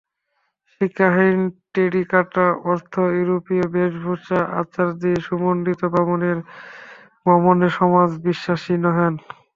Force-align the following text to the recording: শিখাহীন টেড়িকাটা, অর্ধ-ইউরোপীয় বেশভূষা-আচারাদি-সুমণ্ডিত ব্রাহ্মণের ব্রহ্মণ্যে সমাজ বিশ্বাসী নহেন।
শিখাহীন 0.71 1.39
টেড়িকাটা, 1.73 2.45
অর্ধ-ইউরোপীয় 2.65 3.65
বেশভূষা-আচারাদি-সুমণ্ডিত 3.75 5.81
ব্রাহ্মণের 5.93 6.37
ব্রহ্মণ্যে 7.25 7.69
সমাজ 7.79 8.09
বিশ্বাসী 8.25 8.73
নহেন। 8.83 9.13